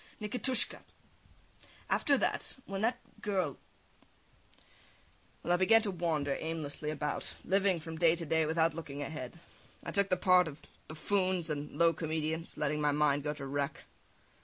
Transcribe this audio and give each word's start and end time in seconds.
Nikitushka! 0.19 0.79
After 1.87 2.17
that... 2.17 2.55
when 2.65 2.81
that 2.81 2.97
girl... 3.21 3.59
well, 5.43 5.53
I 5.53 5.57
began 5.57 5.83
to 5.83 5.91
wander 5.91 6.35
aimlessly 6.39 6.89
about, 6.89 7.35
living 7.45 7.79
from 7.79 7.99
day 7.99 8.15
to 8.15 8.25
day 8.25 8.47
without 8.47 8.73
looking 8.73 9.03
ahead. 9.03 9.39
I 9.83 9.91
took 9.91 10.09
the 10.09 10.17
parts 10.17 10.47
of 10.49 10.63
buffoons 10.87 11.51
and 11.51 11.77
low 11.77 11.93
comedians, 11.93 12.57
letting 12.57 12.81
my 12.81 12.91
mind 12.91 13.21
go 13.23 13.35
to 13.35 13.45
wreck. 13.45 13.83